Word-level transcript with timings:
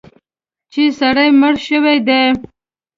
چې 0.71 0.81
سړی 0.99 1.29
مړ 1.39 1.53
شوی 1.65 1.97
دی. 2.07 2.23